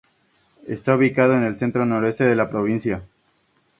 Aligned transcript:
Está 0.65 0.95
ubicado 0.95 1.37
en 1.37 1.43
el 1.43 1.57
centro 1.57 1.85
noroeste 1.85 2.23
de 2.23 2.35
la 2.35 2.49
provincia. 2.49 3.03